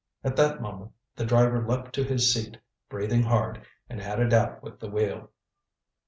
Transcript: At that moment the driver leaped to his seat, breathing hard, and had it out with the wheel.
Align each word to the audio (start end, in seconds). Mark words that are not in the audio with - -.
At 0.23 0.35
that 0.37 0.59
moment 0.63 0.93
the 1.15 1.27
driver 1.27 1.63
leaped 1.63 1.93
to 1.93 2.03
his 2.03 2.33
seat, 2.33 2.57
breathing 2.89 3.21
hard, 3.21 3.61
and 3.87 4.01
had 4.01 4.19
it 4.19 4.33
out 4.33 4.63
with 4.63 4.79
the 4.79 4.89
wheel. 4.89 5.29